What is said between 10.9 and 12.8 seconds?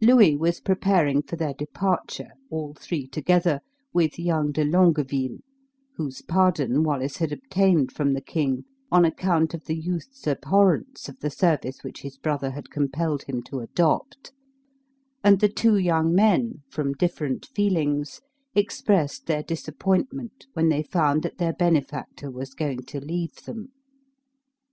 of the service which his brother had